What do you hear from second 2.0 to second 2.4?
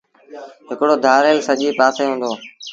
هُݩدو